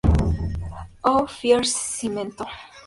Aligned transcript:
Oh, 1.03 1.27
fier 1.27 1.63
cimento! 1.63 2.47